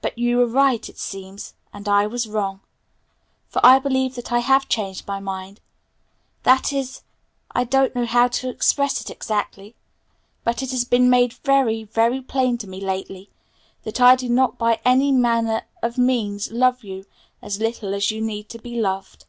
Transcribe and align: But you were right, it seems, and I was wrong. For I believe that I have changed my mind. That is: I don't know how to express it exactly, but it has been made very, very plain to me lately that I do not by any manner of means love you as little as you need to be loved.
But 0.00 0.16
you 0.16 0.38
were 0.38 0.46
right, 0.46 0.88
it 0.88 0.96
seems, 0.96 1.52
and 1.70 1.86
I 1.86 2.06
was 2.06 2.26
wrong. 2.26 2.60
For 3.50 3.60
I 3.62 3.78
believe 3.78 4.14
that 4.14 4.32
I 4.32 4.38
have 4.38 4.70
changed 4.70 5.06
my 5.06 5.20
mind. 5.20 5.60
That 6.44 6.72
is: 6.72 7.02
I 7.50 7.64
don't 7.64 7.94
know 7.94 8.06
how 8.06 8.28
to 8.28 8.48
express 8.48 9.02
it 9.02 9.10
exactly, 9.10 9.74
but 10.44 10.62
it 10.62 10.70
has 10.70 10.86
been 10.86 11.10
made 11.10 11.34
very, 11.34 11.84
very 11.84 12.22
plain 12.22 12.56
to 12.56 12.66
me 12.66 12.80
lately 12.80 13.28
that 13.82 14.00
I 14.00 14.16
do 14.16 14.30
not 14.30 14.56
by 14.56 14.80
any 14.82 15.12
manner 15.12 15.66
of 15.82 15.98
means 15.98 16.50
love 16.50 16.82
you 16.82 17.04
as 17.42 17.60
little 17.60 17.92
as 17.92 18.10
you 18.10 18.22
need 18.22 18.48
to 18.48 18.58
be 18.58 18.80
loved. 18.80 19.26